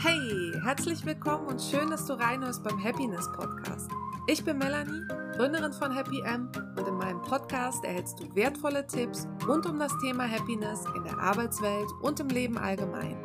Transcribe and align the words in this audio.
Hey, 0.00 0.52
herzlich 0.62 1.04
willkommen 1.04 1.48
und 1.48 1.60
schön, 1.60 1.90
dass 1.90 2.06
du 2.06 2.12
reinhörst 2.12 2.62
beim 2.62 2.80
Happiness 2.80 3.28
Podcast. 3.32 3.90
Ich 4.28 4.44
bin 4.44 4.58
Melanie, 4.58 5.02
Gründerin 5.36 5.72
von 5.72 5.90
Happy 5.90 6.20
M 6.20 6.48
und 6.76 6.86
in 6.86 6.94
meinem 6.94 7.20
Podcast 7.22 7.82
erhältst 7.82 8.20
du 8.20 8.32
wertvolle 8.36 8.86
Tipps 8.86 9.26
rund 9.48 9.66
um 9.66 9.76
das 9.80 9.90
Thema 9.98 10.30
Happiness 10.30 10.84
in 10.94 11.02
der 11.02 11.18
Arbeitswelt 11.18 11.88
und 12.00 12.20
im 12.20 12.28
Leben 12.28 12.56
allgemein. 12.58 13.20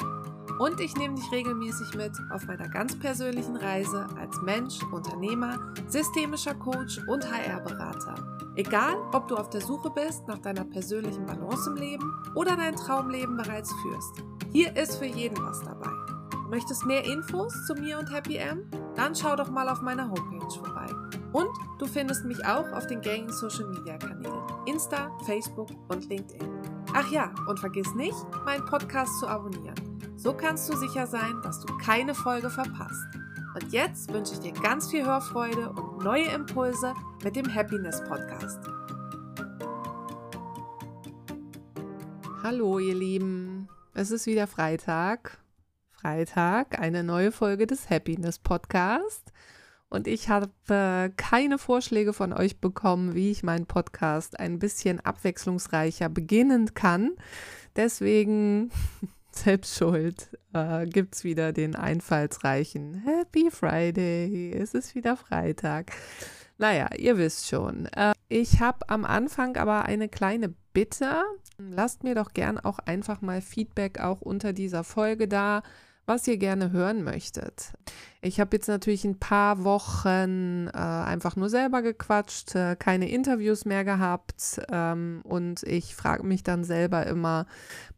Und 0.57 0.79
ich 0.79 0.95
nehme 0.95 1.13
dich 1.13 1.31
regelmäßig 1.31 1.93
mit 1.93 2.11
auf 2.31 2.47
meiner 2.47 2.67
ganz 2.69 2.97
persönlichen 2.97 3.55
Reise 3.55 4.07
als 4.19 4.41
Mensch, 4.41 4.81
Unternehmer, 4.91 5.59
systemischer 5.87 6.55
Coach 6.55 6.97
und 7.07 7.23
HR-Berater. 7.31 8.15
Egal, 8.55 8.95
ob 9.13 9.27
du 9.27 9.35
auf 9.35 9.51
der 9.51 9.61
Suche 9.61 9.91
bist 9.91 10.27
nach 10.27 10.39
deiner 10.39 10.63
persönlichen 10.63 11.27
Balance 11.27 11.69
im 11.69 11.75
Leben 11.75 12.23
oder 12.33 12.55
dein 12.55 12.75
Traumleben 12.75 13.37
bereits 13.37 13.71
führst. 13.83 14.23
Hier 14.51 14.75
ist 14.75 14.97
für 14.97 15.05
jeden 15.05 15.37
was 15.45 15.61
dabei. 15.61 16.02
Möchtest 16.53 16.85
mehr 16.85 17.03
Infos 17.03 17.65
zu 17.65 17.73
mir 17.73 17.97
und 17.97 18.13
Happy 18.13 18.37
M? 18.37 18.69
Dann 18.95 19.15
schau 19.15 19.35
doch 19.35 19.49
mal 19.49 19.67
auf 19.69 19.81
meiner 19.81 20.07
Homepage 20.07 20.51
vorbei. 20.51 20.85
Und 21.31 21.49
du 21.79 21.87
findest 21.87 22.25
mich 22.25 22.45
auch 22.45 22.71
auf 22.73 22.85
den 22.85 23.01
gängigen 23.01 23.33
Social 23.33 23.65
Media 23.69 23.97
Kanälen: 23.97 24.43
Insta, 24.67 25.09
Facebook 25.25 25.69
und 25.87 26.07
LinkedIn. 26.07 26.47
Ach 26.93 27.09
ja, 27.09 27.33
und 27.47 27.59
vergiss 27.59 27.95
nicht, 27.95 28.15
meinen 28.45 28.63
Podcast 28.65 29.19
zu 29.19 29.27
abonnieren. 29.27 29.73
So 30.15 30.31
kannst 30.31 30.71
du 30.71 30.77
sicher 30.77 31.07
sein, 31.07 31.41
dass 31.41 31.59
du 31.59 31.75
keine 31.79 32.13
Folge 32.13 32.51
verpasst. 32.51 33.07
Und 33.55 33.73
jetzt 33.73 34.13
wünsche 34.13 34.33
ich 34.33 34.39
dir 34.41 34.53
ganz 34.53 34.91
viel 34.91 35.03
Hörfreude 35.03 35.71
und 35.71 36.03
neue 36.03 36.25
Impulse 36.25 36.93
mit 37.23 37.35
dem 37.35 37.51
Happiness 37.51 37.99
Podcast. 38.03 38.59
Hallo 42.43 42.77
ihr 42.77 42.93
Lieben, 42.93 43.69
es 43.95 44.11
ist 44.11 44.27
wieder 44.27 44.45
Freitag 44.45 45.42
Freitag 46.03 46.81
eine 46.81 47.01
neue 47.01 47.31
Folge 47.31 47.65
des 47.65 47.89
Happiness 47.89 48.37
Podcast. 48.37 49.31
Und 49.87 50.05
ich 50.05 50.27
habe 50.27 50.49
äh, 50.67 51.09
keine 51.15 51.57
Vorschläge 51.57 52.11
von 52.11 52.33
euch 52.33 52.59
bekommen, 52.59 53.15
wie 53.15 53.31
ich 53.31 53.41
meinen 53.41 53.67
Podcast 53.67 54.37
ein 54.37 54.59
bisschen 54.59 54.99
abwechslungsreicher 54.99 56.09
beginnen 56.09 56.73
kann. 56.73 57.11
Deswegen, 57.77 58.69
selbst 59.31 59.77
schuld, 59.77 60.37
äh, 60.51 60.87
gibt 60.87 61.15
es 61.15 61.23
wieder 61.23 61.53
den 61.53 61.73
einfallsreichen 61.73 62.95
Happy 63.05 63.49
Friday. 63.49 64.51
Es 64.51 64.73
ist 64.73 64.95
wieder 64.95 65.15
Freitag. 65.15 65.93
Naja, 66.57 66.89
ihr 66.97 67.17
wisst 67.17 67.47
schon. 67.47 67.85
Äh, 67.85 68.11
ich 68.27 68.59
habe 68.59 68.89
am 68.89 69.05
Anfang 69.05 69.55
aber 69.55 69.85
eine 69.85 70.09
kleine 70.09 70.53
Bitte. 70.73 71.23
Lasst 71.57 72.03
mir 72.03 72.15
doch 72.15 72.33
gern 72.33 72.59
auch 72.59 72.79
einfach 72.79 73.21
mal 73.21 73.39
Feedback 73.39 74.01
auch 74.01 74.19
unter 74.19 74.51
dieser 74.51 74.83
Folge 74.83 75.29
da 75.29 75.63
was 76.05 76.27
ihr 76.27 76.37
gerne 76.37 76.71
hören 76.71 77.03
möchtet. 77.03 77.73
Ich 78.21 78.39
habe 78.39 78.55
jetzt 78.55 78.67
natürlich 78.67 79.03
ein 79.05 79.19
paar 79.19 79.63
Wochen 79.63 80.67
äh, 80.73 80.77
einfach 80.77 81.35
nur 81.35 81.49
selber 81.49 81.81
gequatscht, 81.81 82.55
äh, 82.55 82.75
keine 82.77 83.09
Interviews 83.09 83.65
mehr 83.65 83.83
gehabt 83.83 84.61
ähm, 84.71 85.21
und 85.23 85.63
ich 85.63 85.95
frage 85.95 86.23
mich 86.23 86.43
dann 86.43 86.63
selber 86.63 87.05
immer, 87.05 87.45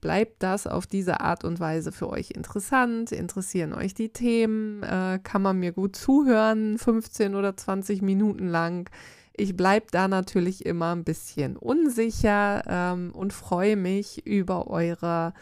bleibt 0.01 0.41
das 0.43 0.67
auf 0.67 0.87
diese 0.87 1.21
Art 1.21 1.43
und 1.43 1.59
Weise 1.59 1.91
für 1.91 2.09
euch 2.09 2.31
interessant? 2.31 3.11
Interessieren 3.11 3.73
euch 3.73 3.93
die 3.93 4.09
Themen? 4.09 4.83
Äh, 4.83 5.19
kann 5.23 5.41
man 5.41 5.59
mir 5.59 5.71
gut 5.71 5.95
zuhören, 5.95 6.77
15 6.77 7.35
oder 7.35 7.55
20 7.55 8.01
Minuten 8.01 8.47
lang? 8.47 8.89
Ich 9.37 9.57
bleibe 9.57 9.87
da 9.91 10.07
natürlich 10.07 10.65
immer 10.65 10.95
ein 10.95 11.03
bisschen 11.03 11.57
unsicher 11.57 12.63
ähm, 12.67 13.11
und 13.13 13.33
freue 13.33 13.75
mich 13.75 14.25
über 14.25 14.67
eure 14.67 15.33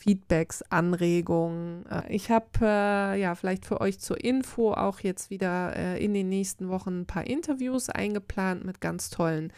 Feedbacks, 0.00 0.62
Anregungen. 0.62 1.84
Äh, 1.86 2.14
ich 2.14 2.30
habe 2.30 2.46
äh, 2.62 3.20
ja 3.20 3.34
vielleicht 3.34 3.66
für 3.66 3.82
euch 3.82 3.98
zur 3.98 4.22
Info 4.24 4.72
auch 4.72 5.00
jetzt 5.00 5.28
wieder 5.28 5.76
äh, 5.76 6.02
in 6.02 6.14
den 6.14 6.30
nächsten 6.30 6.70
Wochen 6.70 7.00
ein 7.00 7.06
paar 7.06 7.26
Interviews 7.26 7.90
eingeplant 7.90 8.64
mit 8.64 8.80
ganz 8.80 9.10
tollen, 9.10 9.52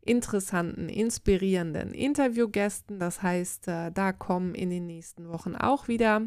interessanten, 0.00 0.88
inspirierenden 0.88 1.92
Interviewgästen. 1.92 3.00
Das 3.00 3.22
heißt, 3.22 3.66
äh, 3.66 3.90
da 3.90 4.12
kommen 4.12 4.54
in 4.54 4.70
den 4.70 4.86
nächsten 4.86 5.28
Wochen 5.28 5.56
auch 5.56 5.88
wieder 5.88 6.22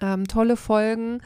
ähm, 0.00 0.28
tolle 0.28 0.56
Folgen. 0.56 1.20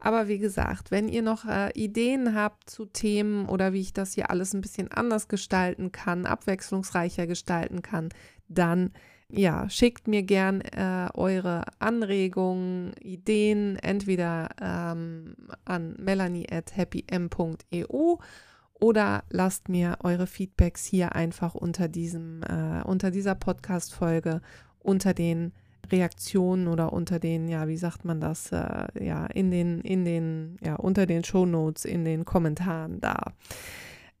Aber 0.00 0.26
wie 0.26 0.38
gesagt, 0.38 0.90
wenn 0.90 1.08
ihr 1.08 1.22
noch 1.22 1.44
äh, 1.44 1.70
Ideen 1.74 2.34
habt 2.34 2.68
zu 2.68 2.86
Themen 2.86 3.48
oder 3.48 3.72
wie 3.72 3.80
ich 3.80 3.92
das 3.92 4.14
hier 4.14 4.30
alles 4.30 4.52
ein 4.52 4.62
bisschen 4.62 4.90
anders 4.90 5.28
gestalten 5.28 5.92
kann, 5.92 6.26
abwechslungsreicher 6.26 7.28
gestalten 7.28 7.82
kann, 7.82 8.08
dann 8.48 8.90
ja, 9.30 9.68
schickt 9.68 10.06
mir 10.08 10.22
gern 10.22 10.60
äh, 10.60 11.08
eure 11.14 11.62
Anregungen, 11.78 12.92
Ideen 13.00 13.76
entweder 13.76 14.48
ähm, 14.60 15.34
an 15.64 15.96
melanie 15.98 16.46
at 16.50 16.76
happym.eu 16.76 18.16
oder 18.74 19.24
lasst 19.30 19.68
mir 19.68 19.96
eure 20.04 20.26
Feedbacks 20.26 20.84
hier 20.84 21.14
einfach 21.14 21.54
unter 21.54 21.88
diesem, 21.88 22.42
äh, 22.42 22.82
unter 22.84 23.10
dieser 23.10 23.34
Podcast-Folge, 23.34 24.42
unter 24.78 25.14
den 25.14 25.52
Reaktionen 25.90 26.68
oder 26.68 26.92
unter 26.92 27.18
den, 27.18 27.48
ja, 27.48 27.68
wie 27.68 27.76
sagt 27.76 28.04
man 28.04 28.20
das, 28.20 28.52
äh, 28.52 28.86
ja, 29.00 29.26
in 29.26 29.50
den, 29.50 29.80
in 29.80 30.04
den, 30.04 30.58
ja, 30.62 30.76
unter 30.76 31.06
den 31.06 31.24
Shownotes, 31.24 31.84
in 31.84 32.04
den 32.04 32.24
Kommentaren 32.24 33.00
da. 33.00 33.32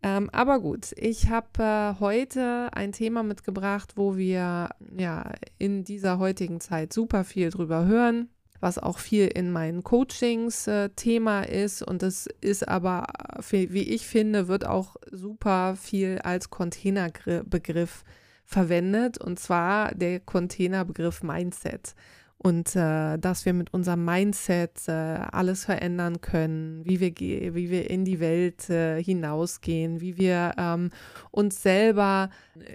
Ähm, 0.06 0.30
aber 0.30 0.60
gut, 0.60 0.92
ich 0.96 1.30
habe 1.30 1.48
äh, 1.58 1.98
heute 1.98 2.68
ein 2.72 2.92
Thema 2.92 3.24
mitgebracht, 3.24 3.94
wo 3.96 4.16
wir 4.16 4.68
ja 4.96 5.32
in 5.58 5.82
dieser 5.82 6.20
heutigen 6.20 6.60
Zeit 6.60 6.92
super 6.92 7.24
viel 7.24 7.50
drüber 7.50 7.86
hören, 7.86 8.28
was 8.60 8.78
auch 8.78 8.98
viel 8.98 9.26
in 9.26 9.50
meinen 9.50 9.82
Coachings 9.82 10.68
äh, 10.68 10.90
Thema 10.90 11.42
ist. 11.42 11.82
Und 11.82 12.02
das 12.02 12.28
ist 12.40 12.68
aber, 12.68 13.06
wie 13.50 13.82
ich 13.82 14.06
finde, 14.06 14.46
wird 14.46 14.64
auch 14.64 14.94
super 15.10 15.74
viel 15.74 16.20
als 16.22 16.50
Containerbegriff 16.50 18.04
verwendet. 18.44 19.18
Und 19.18 19.40
zwar 19.40 19.92
der 19.92 20.20
Containerbegriff 20.20 21.24
Mindset 21.24 21.96
und 22.38 22.76
äh, 22.76 23.16
dass 23.18 23.46
wir 23.46 23.54
mit 23.54 23.72
unserem 23.72 24.04
Mindset 24.04 24.88
äh, 24.88 24.92
alles 24.92 25.64
verändern 25.64 26.20
können, 26.20 26.84
wie 26.84 27.00
wir, 27.00 27.14
wie 27.54 27.70
wir 27.70 27.90
in 27.90 28.04
die 28.04 28.20
Welt 28.20 28.68
äh, 28.68 29.02
hinausgehen, 29.02 30.00
wie 30.00 30.18
wir 30.18 30.52
ähm, 30.58 30.90
uns 31.30 31.62
selber 31.62 32.28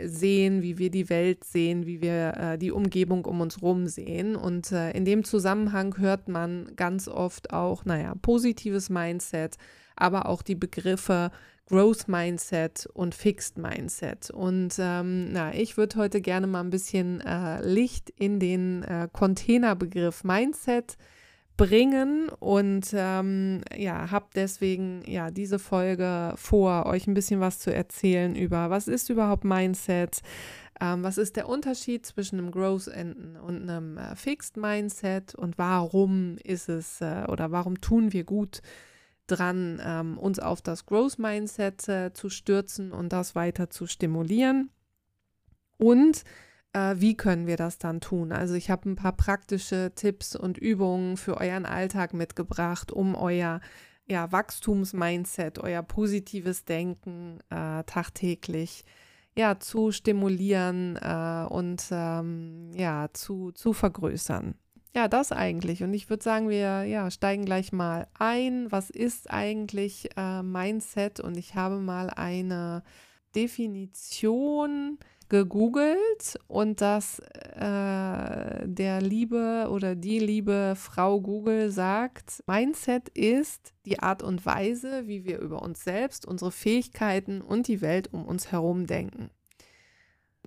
sehen, 0.03 0.63
wie 0.63 0.77
wir 0.79 0.89
die 0.89 1.09
Welt 1.09 1.43
sehen, 1.43 1.85
wie 1.85 2.01
wir 2.01 2.33
äh, 2.37 2.57
die 2.57 2.71
Umgebung 2.71 3.25
um 3.25 3.39
uns 3.39 3.57
herum 3.57 3.87
sehen. 3.87 4.35
Und 4.35 4.71
äh, 4.71 4.91
in 4.91 5.05
dem 5.05 5.23
Zusammenhang 5.23 5.97
hört 5.97 6.27
man 6.27 6.71
ganz 6.75 7.07
oft 7.07 7.53
auch, 7.53 7.85
naja, 7.85 8.15
positives 8.21 8.89
Mindset, 8.89 9.57
aber 9.95 10.25
auch 10.25 10.41
die 10.41 10.55
Begriffe 10.55 11.31
Growth 11.71 12.09
Mindset 12.09 12.85
und 12.93 13.15
Fixed 13.15 13.57
Mindset. 13.57 14.29
Und 14.29 14.75
ähm, 14.77 15.31
na, 15.31 15.55
ich 15.55 15.77
würde 15.77 15.95
heute 15.95 16.19
gerne 16.19 16.45
mal 16.45 16.59
ein 16.59 16.69
bisschen 16.69 17.21
äh, 17.21 17.65
Licht 17.65 18.09
in 18.09 18.41
den 18.41 18.83
äh, 18.83 19.07
Containerbegriff 19.11 20.25
Mindset 20.25 20.97
bringen 21.55 22.27
und 22.39 22.87
ähm, 22.93 23.61
ja, 23.73 24.11
habe 24.11 24.25
deswegen 24.35 25.01
ja 25.05 25.31
diese 25.31 25.59
Folge 25.59 26.33
vor, 26.35 26.87
euch 26.87 27.07
ein 27.07 27.13
bisschen 27.13 27.39
was 27.39 27.59
zu 27.59 27.73
erzählen 27.73 28.35
über, 28.35 28.69
was 28.69 28.89
ist 28.89 29.09
überhaupt 29.09 29.45
Mindset, 29.45 30.21
ähm, 30.81 31.03
was 31.03 31.17
ist 31.17 31.37
der 31.37 31.47
Unterschied 31.47 32.05
zwischen 32.05 32.37
einem 32.37 32.51
Growth 32.51 32.87
und 32.87 33.47
einem 33.47 33.97
äh, 33.97 34.15
Fixed 34.17 34.57
Mindset 34.57 35.35
und 35.35 35.57
warum 35.57 36.37
ist 36.43 36.67
es 36.67 36.99
äh, 36.99 37.23
oder 37.29 37.51
warum 37.51 37.79
tun 37.79 38.11
wir 38.11 38.25
gut 38.25 38.61
dran, 39.31 39.81
ähm, 39.83 40.17
uns 40.17 40.39
auf 40.39 40.61
das 40.61 40.85
Growth 40.85 41.19
Mindset 41.19 41.87
äh, 41.87 42.13
zu 42.13 42.29
stürzen 42.29 42.91
und 42.91 43.13
das 43.13 43.35
weiter 43.35 43.69
zu 43.69 43.87
stimulieren. 43.87 44.69
Und 45.77 46.23
äh, 46.73 46.95
wie 46.97 47.15
können 47.15 47.47
wir 47.47 47.57
das 47.57 47.77
dann 47.77 48.01
tun? 48.01 48.31
Also 48.31 48.53
ich 48.53 48.69
habe 48.69 48.89
ein 48.89 48.95
paar 48.95 49.15
praktische 49.15 49.91
Tipps 49.95 50.35
und 50.35 50.57
Übungen 50.57 51.17
für 51.17 51.37
euren 51.37 51.65
Alltag 51.65 52.13
mitgebracht, 52.13 52.91
um 52.91 53.15
euer 53.15 53.61
ja, 54.07 54.31
Wachstumsmindset, 54.31 55.59
euer 55.59 55.83
positives 55.83 56.65
Denken 56.65 57.39
äh, 57.49 57.83
tagtäglich 57.85 58.83
ja, 59.37 59.59
zu 59.59 59.91
stimulieren 59.91 60.97
äh, 60.97 61.45
und 61.49 61.87
ähm, 61.91 62.71
ja, 62.73 63.07
zu, 63.13 63.51
zu 63.53 63.73
vergrößern. 63.73 64.55
Ja, 64.93 65.07
das 65.07 65.31
eigentlich. 65.31 65.83
Und 65.83 65.93
ich 65.93 66.09
würde 66.09 66.23
sagen, 66.23 66.49
wir 66.49 66.83
ja, 66.83 67.09
steigen 67.09 67.45
gleich 67.45 67.71
mal 67.71 68.07
ein. 68.13 68.69
Was 68.71 68.89
ist 68.89 69.31
eigentlich 69.31 70.09
äh, 70.17 70.43
Mindset? 70.43 71.21
Und 71.21 71.37
ich 71.37 71.55
habe 71.55 71.77
mal 71.77 72.09
eine 72.09 72.83
Definition 73.33 74.99
gegoogelt 75.29 76.37
und 76.47 76.81
dass 76.81 77.19
äh, 77.19 78.67
der 78.67 79.01
liebe 79.01 79.69
oder 79.71 79.95
die 79.95 80.19
liebe 80.19 80.73
Frau 80.75 81.21
Google 81.21 81.71
sagt, 81.71 82.43
Mindset 82.47 83.07
ist 83.07 83.73
die 83.85 83.99
Art 83.99 84.23
und 84.23 84.45
Weise, 84.45 85.07
wie 85.07 85.23
wir 85.23 85.39
über 85.39 85.61
uns 85.61 85.85
selbst, 85.85 86.25
unsere 86.25 86.51
Fähigkeiten 86.51 87.41
und 87.41 87.69
die 87.69 87.79
Welt 87.79 88.13
um 88.13 88.25
uns 88.25 88.51
herum 88.51 88.87
denken. 88.87 89.29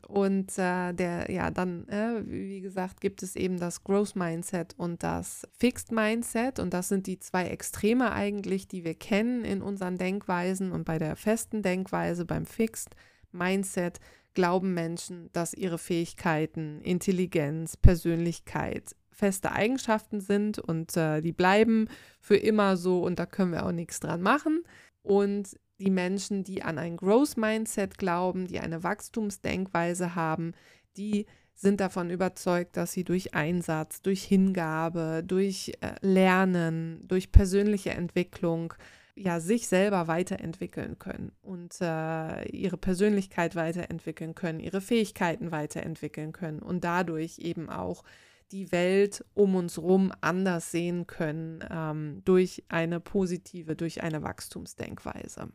Und 0.07 0.59
äh, 0.59 0.93
der, 0.93 1.31
ja, 1.31 1.51
dann, 1.51 1.89
äh, 1.89 2.23
wie 2.27 2.61
gesagt, 2.61 3.01
gibt 3.01 3.23
es 3.23 3.37
eben 3.37 3.59
das 3.59 3.85
Growth 3.85 4.17
Mindset 4.17 4.75
und 4.77 5.03
das 5.03 5.47
Fixed 5.59 5.93
Mindset. 5.93 6.59
Und 6.59 6.75
das 6.75 6.89
sind 6.89 7.07
die 7.07 7.19
zwei 7.19 7.47
Extreme 7.47 8.13
eigentlich, 8.13 8.69
die 8.69 8.85
wir 8.85 8.95
kennen 8.95 9.45
in 9.45 9.63
unseren 9.63 9.99
Denkweisen. 9.99 10.73
Und 10.73 10.85
bei 10.85 10.99
der 10.99 11.17
festen 11.17 11.63
Denkweise, 11.63 12.25
beim 12.25 12.47
Fixed 12.47 12.95
Mindset, 13.33 14.01
glauben 14.35 14.75
Menschen, 14.75 15.31
dass 15.33 15.55
ihre 15.55 15.79
Fähigkeiten, 15.79 16.81
Intelligenz, 16.83 17.77
Persönlichkeit 17.77 18.97
feste 19.11 19.53
Eigenschaften 19.53 20.21
sind 20.21 20.59
und 20.59 20.97
äh, 20.97 21.21
die 21.21 21.33
bleiben 21.33 21.89
für 22.21 22.37
immer 22.37 22.77
so 22.77 23.05
und 23.05 23.19
da 23.21 23.27
können 23.27 23.53
wir 23.53 23.65
auch 23.65 23.73
nichts 23.73 24.01
dran 24.01 24.23
machen. 24.23 24.65
Und 25.03 25.57
die 25.79 25.91
Menschen, 25.91 26.45
die 26.45 26.63
an 26.63 26.79
ein 26.79 26.97
Growth 26.97 27.37
Mindset 27.37 27.99
glauben, 27.99 28.47
die 28.47 28.61
eine 28.61 28.83
Wachstumsdenkweise 28.83 30.15
haben, 30.15 30.53
die 30.97 31.27
sind 31.55 31.81
davon 31.81 32.11
überzeugt, 32.11 32.77
dass 32.77 32.93
sie 32.93 33.05
durch 33.05 33.35
Einsatz, 33.35 34.03
durch 34.03 34.25
Hingabe, 34.25 35.23
durch 35.25 35.73
äh, 35.81 35.95
Lernen, 36.01 37.07
durch 37.07 37.33
persönliche 37.33 37.91
Entwicklung 37.91 38.75
ja 39.17 39.39
sich 39.39 39.69
selber 39.69 40.09
weiterentwickeln 40.09 40.99
können 40.99 41.31
und 41.41 41.81
äh, 41.81 42.49
ihre 42.49 42.77
Persönlichkeit 42.77 43.55
weiterentwickeln 43.55 44.35
können, 44.35 44.59
ihre 44.59 44.81
Fähigkeiten 44.81 45.53
weiterentwickeln 45.53 46.33
können 46.33 46.61
und 46.61 46.83
dadurch 46.83 47.39
eben 47.39 47.71
auch 47.71 48.03
die 48.51 48.73
Welt 48.73 49.25
um 49.35 49.55
uns 49.55 49.77
herum 49.77 50.13
anders 50.21 50.71
sehen 50.71 51.07
können 51.07 51.65
ähm, 51.71 52.23
durch 52.25 52.65
eine 52.69 53.01
positive, 53.01 53.77
durch 53.77 54.03
eine 54.03 54.23
Wachstumsdenkweise. 54.23 55.49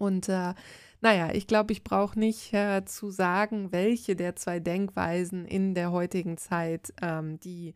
Und 0.00 0.28
äh, 0.28 0.54
naja, 1.02 1.30
ich 1.32 1.46
glaube, 1.46 1.72
ich 1.72 1.84
brauche 1.84 2.18
nicht 2.18 2.52
äh, 2.52 2.84
zu 2.84 3.10
sagen, 3.10 3.72
welche 3.72 4.16
der 4.16 4.36
zwei 4.36 4.60
Denkweisen 4.60 5.44
in 5.44 5.74
der 5.74 5.92
heutigen 5.92 6.36
Zeit 6.36 6.92
ähm, 7.02 7.38
die 7.40 7.74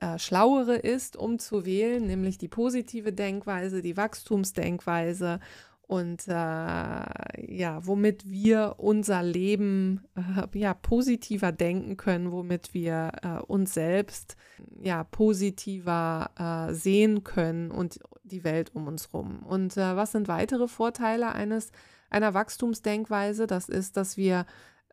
äh, 0.00 0.18
schlauere 0.18 0.76
ist, 0.76 1.16
um 1.16 1.38
zu 1.38 1.66
wählen, 1.66 2.06
nämlich 2.06 2.38
die 2.38 2.48
positive 2.48 3.12
Denkweise, 3.12 3.82
die 3.82 3.96
Wachstumsdenkweise 3.96 5.40
und 5.88 6.28
äh, 6.28 6.32
ja, 6.32 7.80
womit 7.80 8.28
wir 8.28 8.74
unser 8.76 9.22
Leben 9.22 10.04
äh, 10.14 10.58
ja 10.58 10.74
positiver 10.74 11.50
denken 11.50 11.96
können, 11.96 12.30
womit 12.30 12.74
wir 12.74 13.10
äh, 13.22 13.38
uns 13.46 13.72
selbst 13.72 14.36
ja 14.82 15.02
positiver 15.02 16.30
äh, 16.38 16.74
sehen 16.74 17.24
können 17.24 17.70
und 17.70 18.00
die 18.22 18.44
Welt 18.44 18.74
um 18.74 18.86
uns 18.86 19.14
rum. 19.14 19.42
Und 19.46 19.78
äh, 19.78 19.96
was 19.96 20.12
sind 20.12 20.28
weitere 20.28 20.68
Vorteile 20.68 21.32
eines 21.32 21.72
einer 22.10 22.34
Wachstumsdenkweise? 22.34 23.46
Das 23.46 23.70
ist, 23.70 23.96
dass 23.96 24.18
wir 24.18 24.44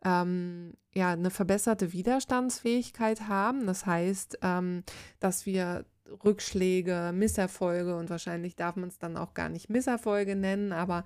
ähm, 0.02 0.78
ja 0.94 1.10
eine 1.10 1.30
verbesserte 1.30 1.92
Widerstandsfähigkeit 1.92 3.28
haben. 3.28 3.66
Das 3.66 3.84
heißt, 3.84 4.38
ähm, 4.40 4.82
dass 5.20 5.44
wir 5.44 5.84
Rückschläge, 6.24 7.12
Misserfolge 7.14 7.96
und 7.96 8.10
wahrscheinlich 8.10 8.56
darf 8.56 8.76
man 8.76 8.88
es 8.88 8.98
dann 8.98 9.16
auch 9.16 9.34
gar 9.34 9.48
nicht 9.48 9.70
Misserfolge 9.70 10.36
nennen, 10.36 10.72
aber 10.72 11.04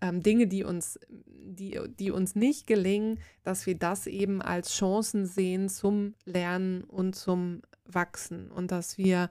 ähm, 0.00 0.22
Dinge, 0.22 0.46
die 0.46 0.64
uns, 0.64 0.98
die, 1.08 1.78
die 1.98 2.10
uns 2.10 2.34
nicht 2.34 2.66
gelingen, 2.66 3.18
dass 3.44 3.66
wir 3.66 3.76
das 3.76 4.06
eben 4.06 4.42
als 4.42 4.74
Chancen 4.74 5.26
sehen 5.26 5.68
zum 5.68 6.14
Lernen 6.24 6.82
und 6.84 7.14
zum 7.14 7.62
Wachsen 7.84 8.50
und 8.50 8.70
dass 8.72 8.98
wir 8.98 9.30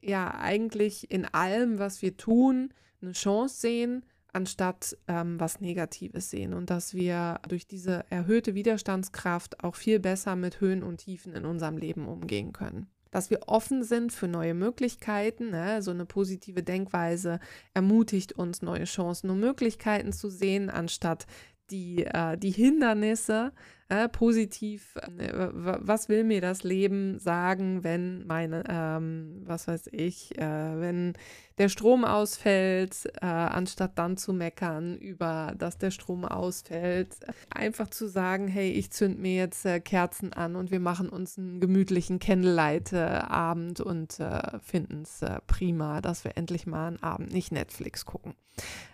ja 0.00 0.34
eigentlich 0.38 1.10
in 1.10 1.24
allem, 1.24 1.78
was 1.78 2.02
wir 2.02 2.16
tun, 2.16 2.72
eine 3.00 3.12
Chance 3.12 3.60
sehen, 3.60 4.04
anstatt 4.32 4.96
ähm, 5.08 5.38
was 5.38 5.60
Negatives 5.60 6.30
sehen 6.30 6.54
und 6.54 6.68
dass 6.68 6.92
wir 6.92 7.40
durch 7.48 7.66
diese 7.66 8.04
erhöhte 8.10 8.54
Widerstandskraft 8.54 9.62
auch 9.62 9.76
viel 9.76 10.00
besser 10.00 10.36
mit 10.36 10.60
Höhen 10.60 10.82
und 10.82 10.98
Tiefen 10.98 11.34
in 11.34 11.44
unserem 11.44 11.78
Leben 11.78 12.08
umgehen 12.08 12.52
können 12.52 12.88
dass 13.14 13.30
wir 13.30 13.42
offen 13.46 13.84
sind 13.84 14.12
für 14.12 14.26
neue 14.26 14.54
Möglichkeiten. 14.54 15.50
Ne? 15.50 15.82
So 15.82 15.92
eine 15.92 16.04
positive 16.04 16.64
Denkweise 16.64 17.38
ermutigt 17.72 18.32
uns, 18.32 18.60
neue 18.60 18.84
Chancen 18.84 19.30
und 19.30 19.38
Möglichkeiten 19.38 20.12
zu 20.12 20.30
sehen, 20.30 20.68
anstatt 20.68 21.26
die, 21.70 22.04
äh, 22.06 22.36
die 22.36 22.50
Hindernisse 22.50 23.52
äh, 23.88 24.08
positiv, 24.08 24.96
äh, 24.96 25.30
was 25.52 26.08
will 26.08 26.24
mir 26.24 26.40
das 26.40 26.64
Leben 26.64 27.20
sagen, 27.20 27.84
wenn 27.84 28.26
meine, 28.26 28.64
ähm, 28.68 29.42
was 29.44 29.68
weiß 29.68 29.90
ich, 29.92 30.36
äh, 30.36 30.80
wenn 30.80 31.12
der 31.58 31.68
Strom 31.68 32.04
ausfällt, 32.04 33.06
äh, 33.20 33.26
anstatt 33.26 33.98
dann 33.98 34.16
zu 34.16 34.32
meckern 34.32 34.96
über, 34.96 35.54
dass 35.56 35.78
der 35.78 35.90
Strom 35.90 36.24
ausfällt, 36.24 37.16
einfach 37.50 37.88
zu 37.88 38.08
sagen, 38.08 38.48
hey, 38.48 38.70
ich 38.70 38.90
zünd 38.90 39.20
mir 39.20 39.36
jetzt 39.36 39.64
äh, 39.64 39.80
Kerzen 39.80 40.32
an 40.32 40.56
und 40.56 40.70
wir 40.70 40.80
machen 40.80 41.08
uns 41.08 41.38
einen 41.38 41.60
gemütlichen 41.60 42.18
Candlelight-Abend 42.18 43.80
und 43.80 44.18
finden 44.62 45.02
es 45.02 45.24
prima, 45.46 46.00
dass 46.00 46.24
wir 46.24 46.36
endlich 46.36 46.66
mal 46.66 46.88
einen 46.88 47.02
Abend 47.02 47.32
nicht 47.32 47.52
Netflix 47.52 48.04
gucken. 48.04 48.34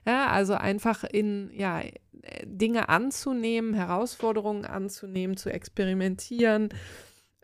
Ja, 0.07 0.29
also 0.29 0.55
einfach 0.55 1.05
in, 1.05 1.51
ja, 1.55 1.83
Dinge 2.45 2.89
anzunehmen, 2.89 3.75
Herausforderungen 3.75 4.65
anzunehmen, 4.65 5.37
zu 5.37 5.51
experimentieren 5.51 6.71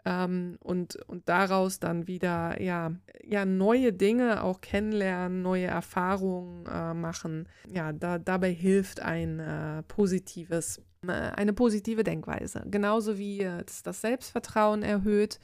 ähm, 0.06 0.56
und, 0.61 0.94
und 1.08 1.29
daraus 1.29 1.81
dann 1.81 2.06
wieder 2.06 2.62
ja, 2.62 2.93
ja, 3.25 3.44
neue 3.44 3.93
Dinge 3.93 4.43
auch 4.44 4.61
kennenlernen, 4.61 5.43
neue 5.43 5.67
Erfahrungen 5.67 6.64
äh, 6.67 6.94
machen. 6.94 7.49
Ja, 7.69 7.93
da, 7.93 8.19
dabei 8.19 8.53
hilft 8.53 9.00
ein 9.00 9.41
äh, 9.41 9.82
positives, 9.82 10.81
äh, 11.06 11.11
eine 11.11 11.53
positive 11.53 12.05
Denkweise. 12.05 12.62
Genauso 12.70 13.19
wie 13.19 13.43
es 13.43 13.82
das 13.82 14.00
Selbstvertrauen 14.00 14.85
erhöht. 14.85 15.41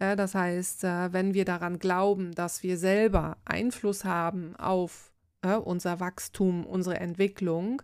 Ja, 0.00 0.16
das 0.16 0.34
heißt, 0.34 0.82
äh, 0.84 1.12
wenn 1.12 1.32
wir 1.32 1.44
daran 1.44 1.78
glauben, 1.78 2.32
dass 2.32 2.64
wir 2.64 2.78
selber 2.78 3.36
Einfluss 3.44 4.04
haben 4.04 4.56
auf 4.56 5.12
äh, 5.42 5.54
unser 5.54 6.00
Wachstum, 6.00 6.66
unsere 6.66 6.98
Entwicklung, 6.98 7.80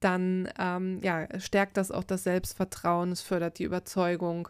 dann 0.00 0.48
ähm, 0.58 0.98
ja, 1.02 1.26
stärkt 1.38 1.78
das 1.78 1.90
auch 1.90 2.04
das 2.04 2.24
Selbstvertrauen, 2.24 3.12
es 3.12 3.22
fördert 3.22 3.58
die 3.58 3.64
Überzeugung, 3.64 4.48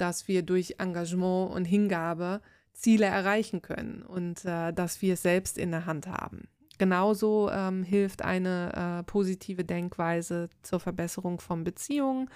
dass 0.00 0.28
wir 0.28 0.42
durch 0.42 0.76
Engagement 0.78 1.52
und 1.52 1.64
Hingabe 1.64 2.40
Ziele 2.72 3.06
erreichen 3.06 3.62
können 3.62 4.02
und 4.02 4.44
äh, 4.44 4.72
dass 4.72 5.02
wir 5.02 5.14
es 5.14 5.22
selbst 5.22 5.58
in 5.58 5.70
der 5.70 5.86
Hand 5.86 6.06
haben. 6.06 6.48
Genauso 6.78 7.50
ähm, 7.50 7.82
hilft 7.82 8.22
eine 8.22 9.00
äh, 9.00 9.02
positive 9.02 9.64
Denkweise 9.64 10.48
zur 10.62 10.80
Verbesserung 10.80 11.38
von 11.38 11.62
Beziehungen. 11.62 12.30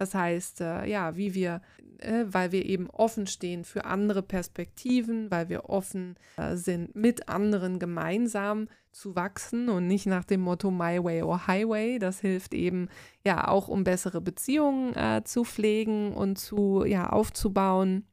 Das 0.00 0.14
heißt, 0.14 0.62
äh, 0.62 0.86
ja, 0.86 1.14
wie 1.18 1.34
wir, 1.34 1.60
äh, 1.98 2.24
weil 2.24 2.52
wir 2.52 2.64
eben 2.64 2.88
offen 2.88 3.26
stehen 3.26 3.64
für 3.64 3.84
andere 3.84 4.22
Perspektiven, 4.22 5.30
weil 5.30 5.50
wir 5.50 5.68
offen 5.68 6.14
äh, 6.38 6.56
sind, 6.56 6.96
mit 6.96 7.28
anderen 7.28 7.78
gemeinsam 7.78 8.68
zu 8.92 9.14
wachsen 9.14 9.68
und 9.68 9.86
nicht 9.86 10.06
nach 10.06 10.24
dem 10.24 10.40
Motto 10.40 10.70
My 10.70 11.04
Way 11.04 11.22
or 11.22 11.46
Highway. 11.46 11.98
Das 11.98 12.18
hilft 12.18 12.54
eben 12.54 12.88
ja 13.26 13.46
auch, 13.48 13.68
um 13.68 13.84
bessere 13.84 14.22
Beziehungen 14.22 14.96
äh, 14.96 15.20
zu 15.22 15.44
pflegen 15.44 16.14
und 16.14 16.38
zu 16.38 16.82
ja 16.86 17.10
aufzubauen. 17.10 18.06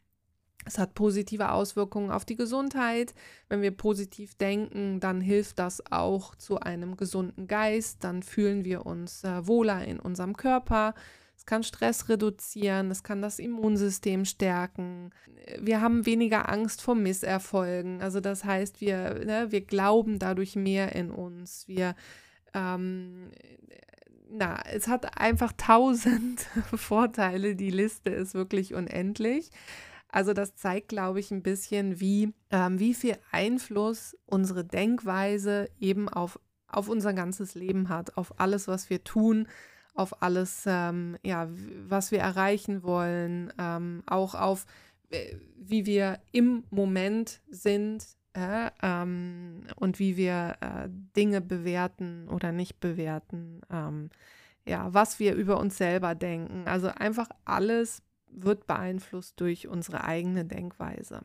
Es 0.66 0.78
hat 0.78 0.94
positive 0.94 1.54
Auswirkungen 1.54 2.12
auf 2.12 2.26
die 2.26 2.36
Gesundheit. 2.36 3.14
Wenn 3.48 3.62
wir 3.62 3.72
positiv 3.72 4.36
denken, 4.36 5.00
dann 5.00 5.22
hilft 5.22 5.60
das 5.60 5.82
auch 5.90 6.36
zu 6.36 6.60
einem 6.60 6.98
gesunden 6.98 7.48
Geist. 7.48 8.04
Dann 8.04 8.24
fühlen 8.24 8.66
wir 8.66 8.86
uns 8.86 9.24
äh, 9.24 9.48
wohler 9.48 9.86
in 9.86 10.02
unserem 10.02 10.36
Körper 10.36 10.94
kann 11.46 11.64
Stress 11.64 12.10
reduzieren, 12.10 12.92
es 12.92 13.04
kann 13.04 13.22
das 13.22 13.40
Immunsystem 13.40 14.26
stärken. 14.26 15.12
Wir 15.60 15.82
haben 15.82 16.06
weniger 16.06 16.50
Angst 16.50 16.82
vor 16.82 16.96
Misserfolgen. 16.96 18.02
Also 18.02 18.20
das 18.20 18.44
heißt, 18.44 18.82
wir, 18.82 19.26
ne, 19.26 19.48
wir 19.52 19.62
glauben 19.62 20.20
dadurch 20.20 20.56
mehr 20.56 20.96
in 20.96 21.12
uns. 21.12 21.68
Wir, 21.68 21.96
ähm, 22.54 23.32
na, 24.30 24.60
es 24.72 24.88
hat 24.88 25.20
einfach 25.20 25.54
tausend 25.56 26.42
Vorteile. 26.76 27.56
Die 27.56 27.72
Liste 27.72 28.10
ist 28.10 28.34
wirklich 28.34 28.74
unendlich. 28.74 29.52
Also 30.10 30.34
das 30.34 30.56
zeigt, 30.56 30.90
glaube 30.90 31.20
ich, 31.20 31.32
ein 31.32 31.44
bisschen, 31.44 32.00
wie, 32.00 32.34
ähm, 32.50 32.80
wie 32.80 32.94
viel 32.94 33.18
Einfluss 33.32 34.18
unsere 34.26 34.66
Denkweise 34.66 35.70
eben 35.80 36.10
auf, 36.10 36.40
auf 36.68 36.90
unser 36.90 37.14
ganzes 37.14 37.56
Leben 37.56 37.90
hat, 37.90 38.18
auf 38.18 38.40
alles, 38.40 38.68
was 38.68 38.90
wir 38.90 39.04
tun 39.04 39.48
auf 39.98 40.22
alles, 40.22 40.64
ähm, 40.68 41.18
ja, 41.24 41.50
was 41.88 42.12
wir 42.12 42.20
erreichen 42.20 42.84
wollen, 42.84 43.52
ähm, 43.58 44.04
auch 44.06 44.36
auf, 44.36 44.66
äh, 45.10 45.36
wie 45.56 45.86
wir 45.86 46.20
im 46.32 46.64
Moment 46.70 47.42
sind 47.50 48.06
äh, 48.34 48.70
ähm, 48.84 49.64
und 49.76 50.00
wie 50.00 50.18
wir 50.18 50.58
äh, 50.62 50.90
Dinge 51.16 51.42
bewerten 51.42 52.30
oder 52.30 52.52
nicht 52.52 52.80
bewerten, 52.80 53.62
ähm, 53.72 54.10
ja, 54.68 54.94
was 54.94 55.20
wir 55.20 55.34
über 55.34 55.60
uns 55.60 55.78
selber 55.78 56.14
denken. 56.14 56.68
Also 56.68 56.90
einfach 56.90 57.30
alles 57.46 58.04
wird 58.30 58.68
beeinflusst 58.68 59.40
durch 59.40 59.68
unsere 59.68 60.04
eigene 60.04 60.46
Denkweise. 60.46 61.22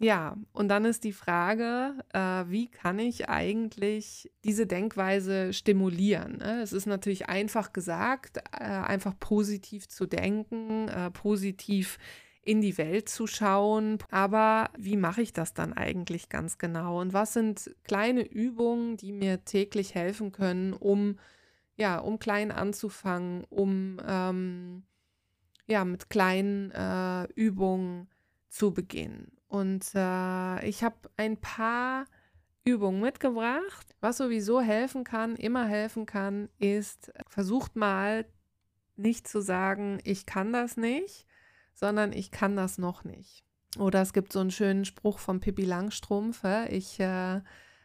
Ja, 0.00 0.36
und 0.52 0.68
dann 0.68 0.84
ist 0.84 1.02
die 1.02 1.12
Frage, 1.12 1.94
äh, 2.12 2.44
wie 2.48 2.68
kann 2.70 3.00
ich 3.00 3.28
eigentlich 3.28 4.30
diese 4.44 4.66
Denkweise 4.66 5.52
stimulieren? 5.52 6.36
Ne? 6.38 6.60
Es 6.62 6.72
ist 6.72 6.86
natürlich 6.86 7.28
einfach 7.28 7.72
gesagt, 7.72 8.38
äh, 8.52 8.62
einfach 8.62 9.18
positiv 9.18 9.88
zu 9.88 10.06
denken, 10.06 10.86
äh, 10.88 11.10
positiv 11.10 11.98
in 12.42 12.60
die 12.60 12.78
Welt 12.78 13.08
zu 13.08 13.26
schauen. 13.26 13.98
Aber 14.10 14.70
wie 14.78 14.96
mache 14.96 15.20
ich 15.22 15.32
das 15.32 15.52
dann 15.52 15.72
eigentlich 15.72 16.28
ganz 16.28 16.58
genau? 16.58 17.00
Und 17.00 17.12
was 17.12 17.32
sind 17.32 17.74
kleine 17.82 18.22
Übungen, 18.22 18.96
die 18.96 19.12
mir 19.12 19.44
täglich 19.44 19.96
helfen 19.96 20.30
können, 20.32 20.74
um 20.74 21.18
ja, 21.76 21.98
um 21.98 22.18
klein 22.18 22.50
anzufangen, 22.52 23.44
um 23.50 23.98
ähm, 24.06 24.84
ja 25.66 25.84
mit 25.84 26.10
kleinen 26.10 26.70
äh, 26.72 27.24
Übungen 27.34 28.08
zu 28.48 28.72
beginnen? 28.72 29.37
Und 29.48 29.94
äh, 29.94 30.66
ich 30.66 30.84
habe 30.84 30.96
ein 31.16 31.38
paar 31.38 32.06
Übungen 32.64 33.00
mitgebracht. 33.00 33.96
Was 34.00 34.18
sowieso 34.18 34.60
helfen 34.60 35.04
kann, 35.04 35.36
immer 35.36 35.66
helfen 35.66 36.06
kann, 36.06 36.50
ist, 36.58 37.10
versucht 37.26 37.74
mal 37.74 38.26
nicht 38.96 39.26
zu 39.26 39.40
sagen, 39.40 40.00
ich 40.04 40.26
kann 40.26 40.52
das 40.52 40.76
nicht, 40.76 41.26
sondern 41.74 42.12
ich 42.12 42.30
kann 42.30 42.56
das 42.56 42.78
noch 42.78 43.04
nicht. 43.04 43.44
Oder 43.78 44.02
es 44.02 44.12
gibt 44.12 44.32
so 44.32 44.40
einen 44.40 44.50
schönen 44.50 44.84
Spruch 44.84 45.18
von 45.18 45.40
Pippi 45.40 45.64
Langstrumpf, 45.64 46.42
ich 46.68 47.00
äh, 47.00 47.40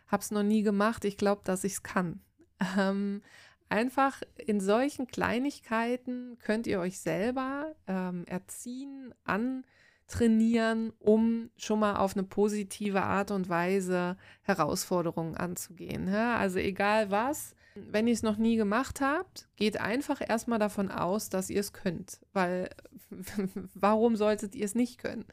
habe 0.07 0.21
es 0.21 0.31
noch 0.31 0.43
nie 0.43 0.63
gemacht, 0.63 1.05
ich 1.05 1.17
glaube, 1.17 1.41
dass 1.43 1.63
ich 1.63 1.73
es 1.73 1.83
kann. 1.83 2.21
Ähm, 2.77 3.21
einfach 3.67 4.21
in 4.37 4.61
solchen 4.61 5.07
Kleinigkeiten 5.07 6.37
könnt 6.39 6.65
ihr 6.65 6.79
euch 6.79 6.99
selber 6.99 7.75
ähm, 7.87 8.23
erziehen, 8.25 9.13
an 9.25 9.65
trainieren, 10.13 10.93
um 10.99 11.49
schon 11.57 11.79
mal 11.79 11.95
auf 11.95 12.15
eine 12.15 12.23
positive 12.23 13.01
Art 13.01 13.31
und 13.31 13.49
Weise 13.49 14.15
Herausforderungen 14.43 15.35
anzugehen. 15.35 16.07
Also 16.09 16.59
egal 16.59 17.09
was, 17.09 17.55
wenn 17.75 18.07
ihr 18.07 18.13
es 18.13 18.21
noch 18.21 18.37
nie 18.37 18.55
gemacht 18.55 19.01
habt, 19.01 19.47
geht 19.55 19.79
einfach 19.79 20.21
erstmal 20.21 20.59
davon 20.59 20.91
aus, 20.91 21.29
dass 21.29 21.49
ihr 21.49 21.59
es 21.59 21.73
könnt, 21.73 22.19
weil 22.31 22.69
warum 23.73 24.15
solltet 24.15 24.55
ihr 24.55 24.65
es 24.65 24.75
nicht 24.75 24.99
können? 24.99 25.25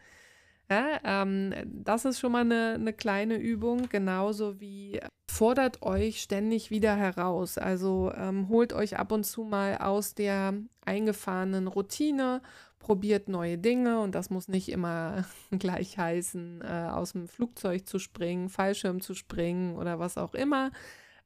Ja, 0.71 1.01
ähm, 1.03 1.53
das 1.67 2.05
ist 2.05 2.21
schon 2.21 2.31
mal 2.31 2.43
eine, 2.43 2.75
eine 2.75 2.93
kleine 2.93 3.37
Übung, 3.37 3.89
genauso 3.89 4.61
wie 4.61 5.01
fordert 5.29 5.83
euch 5.83 6.23
ständig 6.23 6.71
wieder 6.71 6.95
heraus. 6.95 7.59
Also 7.59 8.13
ähm, 8.17 8.49
holt 8.49 8.73
euch 8.73 8.97
ab 8.97 9.11
und 9.11 9.25
zu 9.25 9.43
mal 9.43 9.79
aus 9.79 10.15
der 10.15 10.55
eingefahrenen 10.85 11.67
Routine 11.67 12.41
probiert 12.79 13.29
neue 13.29 13.59
Dinge 13.59 14.01
und 14.01 14.15
das 14.15 14.31
muss 14.31 14.49
nicht 14.49 14.69
immer 14.71 15.25
gleich 15.51 15.99
heißen, 15.99 16.63
äh, 16.63 16.89
aus 16.91 17.13
dem 17.13 17.29
Flugzeug 17.29 17.87
zu 17.87 17.99
springen, 17.99 18.49
Fallschirm 18.49 19.01
zu 19.01 19.15
springen 19.15 19.77
oder 19.77 19.99
was 19.99 20.19
auch 20.19 20.35
immer. 20.35 20.71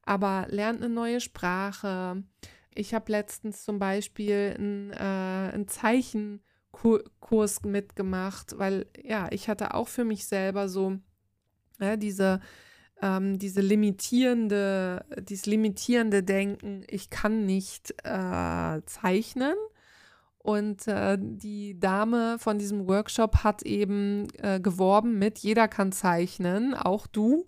Aber 0.03 0.47
lernt 0.49 0.83
eine 0.83 0.93
neue 0.93 1.21
Sprache. 1.21 2.23
Ich 2.73 2.93
habe 2.93 3.11
letztens 3.11 3.63
zum 3.63 3.79
Beispiel 3.79 4.55
einen, 4.57 4.91
äh, 4.91 5.53
einen 5.53 5.67
Zeichenkurs 6.75 7.63
mitgemacht, 7.63 8.57
weil 8.57 8.85
ja, 9.01 9.27
ich 9.31 9.49
hatte 9.49 9.73
auch 9.73 9.87
für 9.87 10.05
mich 10.05 10.25
selber 10.25 10.69
so 10.69 10.97
ja, 11.79 11.95
diese 11.97 12.39
ähm, 13.01 13.37
diese 13.37 13.59
limitierende, 13.59 15.03
dieses 15.19 15.45
limitierende 15.45 16.23
Denken, 16.23 16.83
ich 16.87 17.09
kann 17.09 17.45
nicht 17.45 17.93
äh, 18.05 18.81
zeichnen 18.85 19.55
und 20.37 20.87
äh, 20.87 21.17
die 21.19 21.77
Dame 21.77 22.37
von 22.39 22.57
diesem 22.57 22.87
Workshop 22.87 23.43
hat 23.43 23.63
eben 23.63 24.27
äh, 24.37 24.61
geworben 24.61 25.19
mit, 25.19 25.39
jeder 25.39 25.67
kann 25.67 25.91
zeichnen, 25.91 26.73
auch 26.73 27.05
du. 27.05 27.45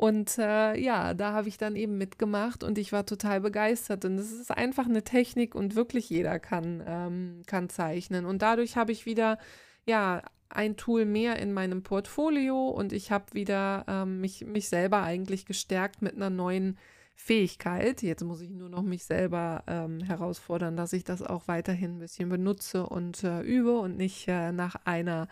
Und 0.00 0.38
äh, 0.38 0.80
ja, 0.80 1.12
da 1.12 1.34
habe 1.34 1.50
ich 1.50 1.58
dann 1.58 1.76
eben 1.76 1.98
mitgemacht 1.98 2.64
und 2.64 2.78
ich 2.78 2.90
war 2.90 3.04
total 3.04 3.42
begeistert. 3.42 4.06
Und 4.06 4.16
es 4.16 4.32
ist 4.32 4.50
einfach 4.50 4.86
eine 4.86 5.04
Technik 5.04 5.54
und 5.54 5.74
wirklich 5.74 6.08
jeder 6.08 6.38
kann, 6.38 6.82
ähm, 6.86 7.42
kann 7.44 7.68
zeichnen. 7.68 8.24
Und 8.24 8.40
dadurch 8.40 8.78
habe 8.78 8.92
ich 8.92 9.04
wieder, 9.04 9.36
ja, 9.84 10.22
ein 10.48 10.78
Tool 10.78 11.04
mehr 11.04 11.38
in 11.38 11.52
meinem 11.52 11.82
Portfolio 11.82 12.70
und 12.70 12.94
ich 12.94 13.12
habe 13.12 13.26
wieder 13.34 13.84
ähm, 13.88 14.22
mich, 14.22 14.46
mich 14.46 14.70
selber 14.70 15.02
eigentlich 15.02 15.44
gestärkt 15.44 16.00
mit 16.00 16.16
einer 16.16 16.30
neuen 16.30 16.78
Fähigkeit. 17.14 18.00
Jetzt 18.00 18.24
muss 18.24 18.40
ich 18.40 18.48
nur 18.48 18.70
noch 18.70 18.82
mich 18.82 19.04
selber 19.04 19.64
ähm, 19.66 20.00
herausfordern, 20.00 20.78
dass 20.78 20.94
ich 20.94 21.04
das 21.04 21.20
auch 21.20 21.46
weiterhin 21.46 21.96
ein 21.96 21.98
bisschen 21.98 22.30
benutze 22.30 22.86
und 22.86 23.22
äh, 23.22 23.42
übe 23.42 23.78
und 23.78 23.98
nicht 23.98 24.26
äh, 24.28 24.50
nach 24.50 24.76
einer 24.86 25.28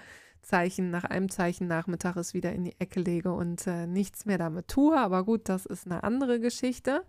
Zeichen, 0.49 0.90
nach 0.90 1.05
einem 1.05 1.28
Zeichen 1.28 1.69
Nachmittag 1.69 2.17
es 2.17 2.33
wieder 2.33 2.52
in 2.52 2.64
die 2.64 2.75
Ecke 2.81 3.00
lege 3.00 3.33
und 3.33 3.67
äh, 3.67 3.87
nichts 3.87 4.25
mehr 4.25 4.38
damit 4.38 4.69
tue. 4.69 4.99
Aber 4.99 5.25
gut, 5.25 5.49
das 5.49 5.67
ist 5.67 5.87
eine 5.87 6.02
andere 6.02 6.40
Geschichte. 6.40 7.05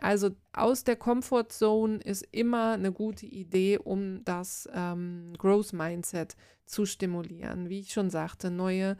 Also 0.00 0.30
aus 0.54 0.82
der 0.82 0.96
Comfort 0.96 1.50
Zone 1.50 1.98
ist 1.98 2.26
immer 2.32 2.72
eine 2.72 2.90
gute 2.90 3.26
Idee, 3.26 3.78
um 3.78 4.24
das 4.24 4.68
ähm, 4.72 5.34
Growth 5.36 5.74
Mindset 5.74 6.36
zu 6.64 6.86
stimulieren. 6.86 7.68
Wie 7.68 7.80
ich 7.80 7.92
schon 7.92 8.08
sagte, 8.08 8.50
neue 8.50 8.96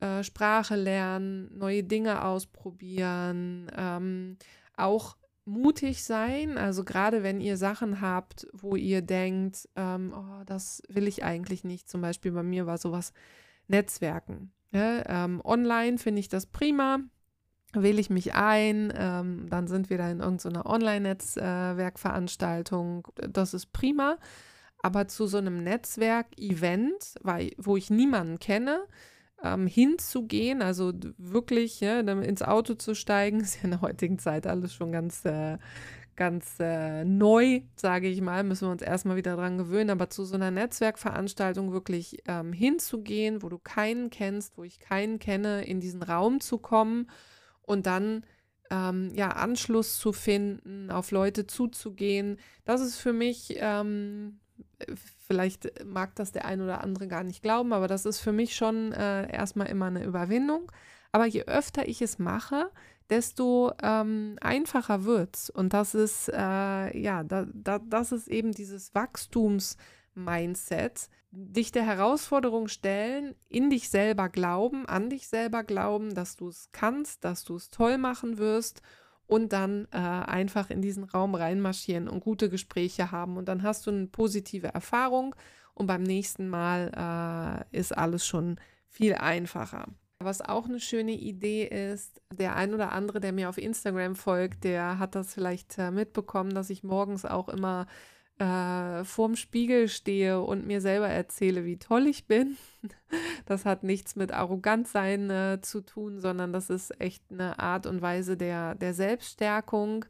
äh, 0.00 0.22
Sprache 0.22 0.76
lernen, 0.76 1.50
neue 1.56 1.82
Dinge 1.82 2.22
ausprobieren, 2.22 3.72
ähm, 3.76 4.36
auch 4.76 5.16
mutig 5.46 6.04
sein. 6.04 6.58
Also 6.58 6.84
gerade 6.84 7.22
wenn 7.22 7.40
ihr 7.40 7.56
Sachen 7.56 8.02
habt, 8.02 8.46
wo 8.52 8.76
ihr 8.76 9.00
denkt, 9.00 9.66
ähm, 9.76 10.12
oh, 10.14 10.42
das 10.44 10.82
will 10.88 11.08
ich 11.08 11.24
eigentlich 11.24 11.64
nicht. 11.64 11.88
Zum 11.88 12.02
Beispiel 12.02 12.32
bei 12.32 12.42
mir 12.42 12.66
war 12.66 12.76
sowas 12.78 13.12
Netzwerken. 13.68 14.52
Ja, 14.72 15.24
ähm, 15.24 15.40
online 15.44 15.98
finde 15.98 16.18
ich 16.20 16.28
das 16.28 16.46
prima. 16.46 16.98
Wähle 17.72 18.00
ich 18.00 18.10
mich 18.10 18.34
ein, 18.34 18.92
ähm, 18.96 19.46
dann 19.48 19.68
sind 19.68 19.90
wir 19.90 19.98
da 19.98 20.10
in 20.10 20.20
irgendeiner 20.20 20.66
Online-Netzwerkveranstaltung. 20.66 23.06
Das 23.30 23.54
ist 23.54 23.72
prima. 23.72 24.18
Aber 24.82 25.08
zu 25.08 25.26
so 25.26 25.38
einem 25.38 25.62
Netzwerk-Event, 25.62 27.14
wo 27.58 27.76
ich 27.76 27.90
niemanden 27.90 28.38
kenne, 28.38 28.86
ähm, 29.42 29.66
hinzugehen, 29.66 30.62
also 30.62 30.92
wirklich 31.18 31.80
ja, 31.80 32.00
ins 32.00 32.42
Auto 32.42 32.74
zu 32.74 32.94
steigen, 32.94 33.40
ist 33.40 33.56
ja 33.56 33.64
in 33.64 33.70
der 33.70 33.80
heutigen 33.80 34.18
Zeit 34.18 34.46
alles 34.46 34.74
schon 34.74 34.92
ganz, 34.92 35.24
äh, 35.24 35.58
ganz 36.16 36.56
äh, 36.60 37.04
neu, 37.04 37.62
sage 37.76 38.08
ich 38.08 38.20
mal, 38.20 38.42
müssen 38.42 38.68
wir 38.68 38.72
uns 38.72 38.82
erstmal 38.82 39.16
wieder 39.16 39.36
dran 39.36 39.58
gewöhnen, 39.58 39.90
aber 39.90 40.08
zu 40.10 40.24
so 40.24 40.34
einer 40.34 40.50
Netzwerkveranstaltung 40.50 41.72
wirklich 41.72 42.22
ähm, 42.26 42.52
hinzugehen, 42.52 43.42
wo 43.42 43.48
du 43.48 43.58
keinen 43.58 44.10
kennst, 44.10 44.56
wo 44.56 44.64
ich 44.64 44.80
keinen 44.80 45.18
kenne, 45.18 45.64
in 45.64 45.80
diesen 45.80 46.02
Raum 46.02 46.40
zu 46.40 46.58
kommen 46.58 47.10
und 47.62 47.86
dann 47.86 48.24
ähm, 48.70 49.10
ja, 49.14 49.28
Anschluss 49.28 49.98
zu 49.98 50.12
finden, 50.12 50.90
auf 50.90 51.10
Leute 51.10 51.46
zuzugehen, 51.46 52.38
das 52.64 52.80
ist 52.80 52.96
für 52.96 53.12
mich 53.12 53.56
ähm, 53.58 54.40
vielleicht 55.26 55.84
mag 55.84 56.14
das 56.14 56.32
der 56.32 56.44
ein 56.44 56.60
oder 56.60 56.82
andere 56.82 57.08
gar 57.08 57.24
nicht 57.24 57.42
glauben, 57.42 57.72
aber 57.72 57.88
das 57.88 58.06
ist 58.06 58.20
für 58.20 58.32
mich 58.32 58.56
schon 58.56 58.92
äh, 58.92 59.32
erstmal 59.32 59.68
immer 59.68 59.86
eine 59.86 60.04
Überwindung. 60.04 60.70
Aber 61.12 61.26
je 61.26 61.44
öfter 61.44 61.88
ich 61.88 62.02
es 62.02 62.18
mache, 62.18 62.70
desto 63.08 63.72
ähm, 63.82 64.36
einfacher 64.40 65.04
wird 65.04 65.36
es. 65.36 65.50
Und 65.50 65.72
das 65.72 65.94
ist, 65.94 66.28
äh, 66.28 66.98
ja, 66.98 67.22
da, 67.24 67.46
da, 67.52 67.78
das 67.78 68.12
ist 68.12 68.28
eben 68.28 68.52
dieses 68.52 68.94
Wachstums-Mindset. 68.94 71.08
Dich 71.30 71.72
der 71.72 71.84
Herausforderung 71.84 72.68
stellen, 72.68 73.34
in 73.48 73.70
dich 73.70 73.88
selber 73.90 74.28
glauben, 74.28 74.86
an 74.86 75.10
dich 75.10 75.28
selber 75.28 75.64
glauben, 75.64 76.14
dass 76.14 76.36
du 76.36 76.48
es 76.48 76.68
kannst, 76.72 77.24
dass 77.24 77.44
du 77.44 77.56
es 77.56 77.70
toll 77.70 77.98
machen 77.98 78.38
wirst 78.38 78.82
und 79.26 79.52
dann 79.52 79.86
äh, 79.92 79.96
einfach 79.96 80.70
in 80.70 80.82
diesen 80.82 81.04
Raum 81.04 81.34
reinmarschieren 81.34 82.08
und 82.08 82.20
gute 82.20 82.48
Gespräche 82.48 83.10
haben. 83.10 83.36
Und 83.36 83.48
dann 83.48 83.62
hast 83.62 83.86
du 83.86 83.90
eine 83.90 84.06
positive 84.06 84.68
Erfahrung 84.68 85.34
und 85.74 85.86
beim 85.86 86.02
nächsten 86.02 86.48
Mal 86.48 87.66
äh, 87.72 87.78
ist 87.78 87.96
alles 87.96 88.26
schon 88.26 88.58
viel 88.88 89.14
einfacher. 89.14 89.86
Was 90.18 90.40
auch 90.40 90.64
eine 90.64 90.80
schöne 90.80 91.12
Idee 91.12 91.64
ist, 91.64 92.22
der 92.32 92.56
ein 92.56 92.72
oder 92.72 92.92
andere, 92.92 93.20
der 93.20 93.32
mir 93.32 93.50
auf 93.50 93.58
Instagram 93.58 94.16
folgt, 94.16 94.64
der 94.64 94.98
hat 94.98 95.14
das 95.14 95.34
vielleicht 95.34 95.76
äh, 95.76 95.90
mitbekommen, 95.90 96.54
dass 96.54 96.70
ich 96.70 96.82
morgens 96.82 97.26
auch 97.26 97.50
immer 97.50 97.86
äh, 98.38 99.04
vorm 99.04 99.34
Spiegel 99.36 99.88
stehe 99.88 100.40
und 100.40 100.66
mir 100.66 100.80
selber 100.80 101.08
erzähle, 101.08 101.64
wie 101.64 101.78
toll 101.78 102.06
ich 102.06 102.26
bin. 102.26 102.56
Das 103.46 103.64
hat 103.64 103.84
nichts 103.84 104.16
mit 104.16 104.32
Arrogantsein 104.32 105.30
äh, 105.30 105.60
zu 105.62 105.80
tun, 105.80 106.20
sondern 106.20 106.52
das 106.52 106.70
ist 106.70 107.00
echt 107.00 107.22
eine 107.30 107.58
Art 107.60 107.86
und 107.86 108.02
Weise 108.02 108.36
der, 108.36 108.74
der 108.74 108.92
Selbststärkung. 108.94 110.04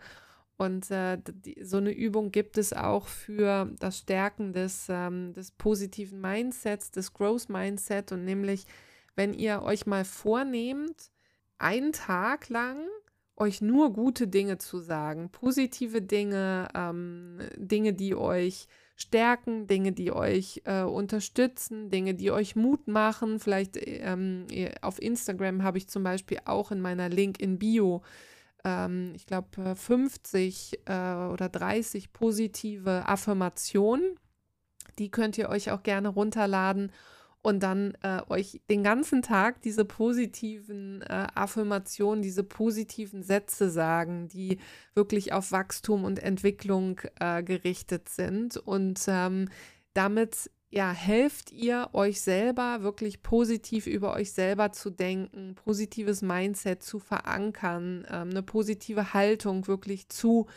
Und 0.57 0.91
äh, 0.91 1.19
die, 1.23 1.63
so 1.63 1.77
eine 1.77 1.93
Übung 1.93 2.33
gibt 2.33 2.57
es 2.57 2.73
auch 2.73 3.07
für 3.07 3.71
das 3.79 3.99
Stärken 3.99 4.55
des, 4.55 4.87
ähm, 4.89 5.35
des 5.35 5.51
positiven 5.51 6.21
Mindsets, 6.21 6.91
des 6.91 7.13
Growth 7.13 7.51
Mindset. 7.51 8.13
Und 8.13 8.25
nämlich, 8.25 8.67
wenn 9.15 9.35
ihr 9.35 9.63
euch 9.63 9.85
mal 9.85 10.07
vornehmt, 10.07 11.11
einen 11.59 11.93
Tag 11.93 12.49
lang 12.49 12.79
euch 13.37 13.61
nur 13.61 13.93
gute 13.93 14.29
Dinge 14.29 14.59
zu 14.59 14.79
sagen, 14.79 15.31
positive 15.31 16.03
Dinge, 16.03 16.69
ähm, 16.75 17.39
Dinge, 17.57 17.93
die 17.93 18.15
euch 18.15 18.67
stärken, 18.97 19.67
Dinge, 19.67 19.93
die 19.93 20.11
euch 20.11 20.63
äh, 20.65 20.83
unterstützen, 20.83 21.91
Dinge, 21.91 22.15
die 22.15 22.31
euch 22.31 22.57
Mut 22.57 22.89
machen. 22.89 23.39
Vielleicht 23.39 23.77
ähm, 23.77 24.47
auf 24.81 25.01
Instagram 25.01 25.63
habe 25.63 25.79
ich 25.79 25.89
zum 25.89 26.03
Beispiel 26.03 26.39
auch 26.47 26.71
in 26.71 26.81
meiner 26.81 27.11
Link 27.11 27.39
in 27.39 27.59
Bio, 27.59 28.03
ähm, 28.65 29.13
ich 29.15 29.27
glaube, 29.27 29.77
50 29.77 30.81
äh, 30.87 30.93
oder 30.93 31.51
30 31.51 32.15
positive 32.15 33.07
Affirmationen. 33.07 34.19
Die 34.99 35.11
könnt 35.11 35.37
ihr 35.37 35.51
euch 35.51 35.71
auch 35.71 35.83
gerne 35.83 36.09
runterladen 36.09 36.91
und 37.47 37.63
dann 37.63 37.97
äh, 38.03 38.23
euch 38.29 38.61
den 38.69 38.83
ganzen 38.83 39.23
Tag 39.23 39.63
diese 39.63 39.85
positiven 39.85 41.03
äh, 41.03 41.29
Affirmationen, 41.37 42.21
diese 42.21 42.43
positiven 42.43 43.23
Sätze 43.23 43.71
sagen, 43.71 44.27
die 44.27 44.59
wirklich 44.97 45.33
auf 45.33 45.53
Wachstum 45.53 46.03
und 46.03 46.19
Entwicklung 46.19 47.01
äh, 47.21 47.45
gerichtet 47.45 48.09
sind. 48.09 48.57
Und 48.57 49.05
ähm, 49.07 49.49
damit 49.95 50.51
ja, 50.71 50.91
helft 50.91 51.53
ihr 51.53 51.91
euch 51.93 52.21
selber 52.21 52.83
wirklich 52.83 53.23
positiv 53.23 53.87
über 53.87 54.15
euch 54.15 54.33
selber 54.33 54.73
zu 54.73 54.91
denken, 54.91 55.55
positives 55.55 56.23
Mindset 56.23 56.83
zu 56.83 56.99
verankern, 56.99 58.05
ähm, 58.11 58.31
eine 58.31 58.43
positive 58.43 59.15
Haltung 59.15 59.69
wirklich 59.69 60.09
zu 60.09 60.49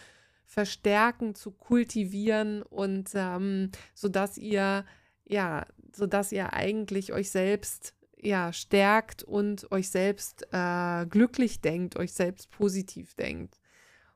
verstärken, 0.47 1.35
zu 1.35 1.51
kultivieren 1.51 2.63
und 2.63 3.11
ähm, 3.13 3.69
so 3.93 4.09
ihr 4.37 4.85
ja 5.25 5.67
sodass 5.95 6.31
ihr 6.31 6.53
eigentlich 6.53 7.13
euch 7.13 7.29
selbst 7.31 7.93
ja, 8.21 8.51
stärkt 8.51 9.23
und 9.23 9.71
euch 9.71 9.89
selbst 9.89 10.47
äh, 10.51 11.05
glücklich 11.05 11.61
denkt, 11.61 11.97
euch 11.97 12.13
selbst 12.13 12.49
positiv 12.51 13.13
denkt. 13.15 13.59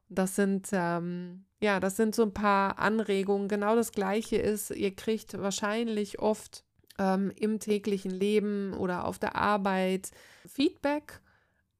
Das 0.09 0.35
sind, 0.35 0.69
ähm, 0.73 1.45
ja, 1.61 1.79
das 1.79 1.95
sind 1.95 2.13
so 2.13 2.23
ein 2.23 2.33
paar 2.33 2.79
Anregungen. 2.79 3.47
Genau 3.47 3.75
das 3.75 3.91
Gleiche 3.91 4.35
ist, 4.35 4.71
ihr 4.71 4.95
kriegt 4.95 5.37
wahrscheinlich 5.39 6.19
oft 6.19 6.63
ähm, 6.99 7.31
im 7.35 7.59
täglichen 7.59 8.11
Leben 8.11 8.73
oder 8.73 9.05
auf 9.05 9.19
der 9.19 9.35
Arbeit 9.35 10.11
Feedback. 10.47 11.21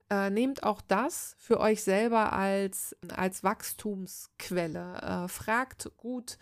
Äh, 0.10 0.30
nehmt 0.30 0.64
auch 0.64 0.82
das 0.82 1.36
für 1.40 1.60
euch 1.60 1.84
selber 1.84 2.34
als, 2.34 2.96
als 3.10 3.44
Wachstumsquelle. 3.44 5.26
Äh, 5.26 5.28
fragt 5.28 5.92
gut, 5.98 6.38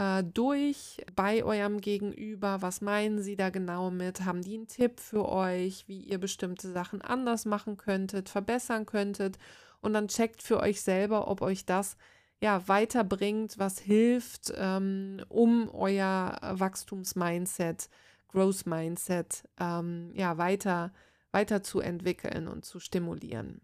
äh, 0.00 0.24
durch 0.24 1.04
bei 1.14 1.44
eurem 1.44 1.80
Gegenüber. 1.82 2.62
Was 2.62 2.80
meinen 2.80 3.22
sie 3.22 3.36
da 3.36 3.50
genau 3.50 3.90
mit? 3.90 4.24
Haben 4.24 4.40
die 4.40 4.54
einen 4.54 4.66
Tipp 4.66 4.98
für 4.98 5.28
euch, 5.28 5.86
wie 5.88 6.00
ihr 6.00 6.18
bestimmte 6.18 6.72
Sachen 6.72 7.02
anders 7.02 7.44
machen 7.44 7.76
könntet, 7.76 8.30
verbessern 8.30 8.86
könntet? 8.86 9.38
Und 9.82 9.92
dann 9.92 10.08
checkt 10.08 10.42
für 10.42 10.60
euch 10.60 10.80
selber, 10.80 11.28
ob 11.28 11.42
euch 11.42 11.66
das 11.66 11.98
ja 12.40 12.66
weiterbringt, 12.66 13.58
was 13.58 13.78
hilft, 13.78 14.52
ähm, 14.56 15.22
um 15.28 15.68
euer 15.68 16.38
Wachstumsmindset, 16.40 17.90
Growth 18.28 18.64
Mindset 18.64 19.44
ähm, 19.58 20.12
ja 20.14 20.38
weiter 20.38 20.92
weiterzuentwickeln 21.32 22.48
und 22.48 22.64
zu 22.64 22.80
stimulieren. 22.80 23.60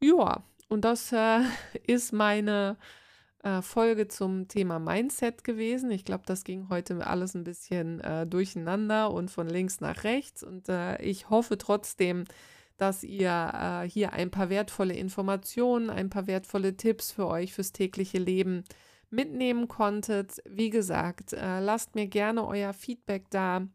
Ja, 0.00 0.44
und 0.68 0.82
das 0.84 1.12
äh, 1.12 1.40
ist 1.86 2.12
meine 2.12 2.76
äh, 3.44 3.60
Folge 3.60 4.08
zum 4.08 4.48
Thema 4.48 4.78
Mindset 4.78 5.44
gewesen. 5.44 5.90
Ich 5.90 6.06
glaube, 6.06 6.24
das 6.24 6.44
ging 6.44 6.70
heute 6.70 7.06
alles 7.06 7.34
ein 7.34 7.44
bisschen 7.44 8.00
äh, 8.00 8.26
durcheinander 8.26 9.12
und 9.12 9.30
von 9.30 9.46
links 9.46 9.82
nach 9.82 10.04
rechts. 10.04 10.42
Und 10.42 10.70
äh, 10.70 11.00
ich 11.02 11.28
hoffe 11.28 11.58
trotzdem, 11.58 12.24
dass 12.78 13.04
ihr 13.04 13.82
äh, 13.84 13.88
hier 13.88 14.14
ein 14.14 14.30
paar 14.30 14.48
wertvolle 14.48 14.94
Informationen, 14.94 15.90
ein 15.90 16.08
paar 16.08 16.26
wertvolle 16.26 16.76
Tipps 16.78 17.12
für 17.12 17.26
euch 17.26 17.52
fürs 17.52 17.72
tägliche 17.72 18.16
Leben 18.16 18.64
mitnehmen 19.10 19.68
konntet. 19.68 20.42
Wie 20.48 20.70
gesagt, 20.70 21.34
äh, 21.34 21.60
lasst 21.60 21.94
mir 21.94 22.06
gerne 22.06 22.46
euer 22.46 22.72
Feedback 22.72 23.26
da. 23.28 23.68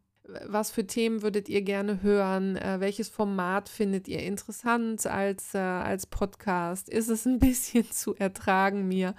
Was 0.46 0.72
für 0.72 0.86
Themen 0.86 1.22
würdet 1.22 1.48
ihr 1.48 1.62
gerne 1.62 2.02
hören? 2.02 2.54
Welches 2.54 3.08
Format 3.08 3.68
findet 3.68 4.06
ihr 4.06 4.20
interessant 4.20 5.04
als, 5.04 5.56
als 5.56 6.06
Podcast? 6.06 6.88
Ist 6.88 7.08
es 7.08 7.26
ein 7.26 7.38
bisschen 7.40 7.90
zu 7.90 8.14
ertragen, 8.14 8.86
mir 8.86 9.16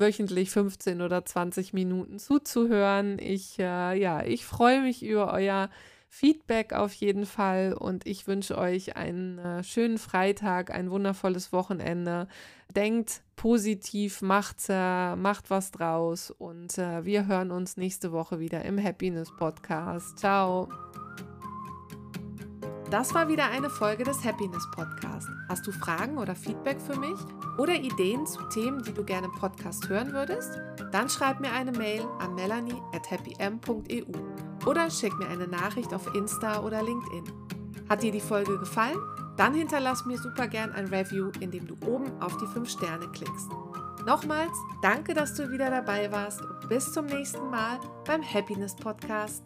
wöchentlich 0.00 0.50
15 0.50 1.02
oder 1.02 1.24
20 1.24 1.72
Minuten 1.72 2.18
zuzuhören. 2.18 3.18
Ich, 3.18 3.58
äh, 3.58 3.94
ja, 3.98 4.22
ich 4.24 4.44
freue 4.44 4.82
mich 4.82 5.04
über 5.04 5.32
euer 5.32 5.70
Feedback 6.08 6.72
auf 6.72 6.92
jeden 6.94 7.24
Fall 7.24 7.72
und 7.72 8.04
ich 8.06 8.26
wünsche 8.26 8.58
euch 8.58 8.96
einen 8.96 9.38
äh, 9.38 9.62
schönen 9.62 9.96
Freitag, 9.96 10.72
ein 10.72 10.90
wundervolles 10.90 11.52
Wochenende. 11.52 12.26
Denkt 12.74 13.22
positiv, 13.36 14.20
macht, 14.20 14.56
äh, 14.68 15.14
macht 15.14 15.50
was 15.50 15.70
draus 15.70 16.32
und 16.32 16.76
äh, 16.78 17.04
wir 17.04 17.26
hören 17.26 17.52
uns 17.52 17.76
nächste 17.76 18.10
Woche 18.10 18.40
wieder 18.40 18.64
im 18.64 18.82
Happiness 18.82 19.30
Podcast. 19.36 20.18
Ciao. 20.18 20.68
Das 22.90 23.14
war 23.14 23.28
wieder 23.28 23.46
eine 23.46 23.70
Folge 23.70 24.02
des 24.02 24.24
Happiness 24.24 24.68
Podcast. 24.72 25.28
Hast 25.48 25.64
du 25.64 25.70
Fragen 25.70 26.18
oder 26.18 26.34
Feedback 26.34 26.80
für 26.80 26.98
mich 26.98 27.18
oder 27.56 27.74
Ideen 27.74 28.26
zu 28.26 28.42
Themen, 28.48 28.82
die 28.82 28.92
du 28.92 29.04
gerne 29.04 29.28
im 29.28 29.32
Podcast 29.32 29.88
hören 29.88 30.12
würdest? 30.12 30.58
Dann 30.90 31.08
schreib 31.08 31.38
mir 31.38 31.52
eine 31.52 31.70
Mail 31.70 32.04
an 32.18 32.34
melanie 32.34 32.82
at 32.92 33.08
happym.eu 33.08 34.02
oder 34.66 34.90
schick 34.90 35.16
mir 35.20 35.28
eine 35.28 35.46
Nachricht 35.46 35.94
auf 35.94 36.12
Insta 36.16 36.64
oder 36.64 36.82
LinkedIn. 36.82 37.32
Hat 37.88 38.02
dir 38.02 38.10
die 38.10 38.20
Folge 38.20 38.58
gefallen? 38.58 38.98
Dann 39.36 39.54
hinterlass 39.54 40.04
mir 40.04 40.18
super 40.18 40.48
gern 40.48 40.72
ein 40.72 40.86
Review, 40.86 41.30
indem 41.38 41.68
du 41.68 41.76
oben 41.86 42.10
auf 42.20 42.36
die 42.38 42.46
5 42.46 42.68
Sterne 42.68 43.06
klickst. 43.12 43.50
Nochmals, 44.04 44.58
danke, 44.82 45.14
dass 45.14 45.34
du 45.34 45.48
wieder 45.50 45.70
dabei 45.70 46.10
warst 46.10 46.42
und 46.42 46.68
bis 46.68 46.92
zum 46.92 47.06
nächsten 47.06 47.50
Mal 47.50 47.78
beim 48.04 48.22
Happiness 48.22 48.74
Podcast. 48.74 49.44